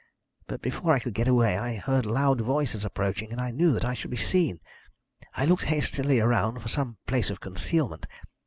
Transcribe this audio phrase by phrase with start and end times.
[0.47, 3.93] But before I could get away I heard loud voices approaching, and I knew I
[3.93, 4.59] should be seen.
[5.35, 8.07] I looked hastily around for some place of concealment.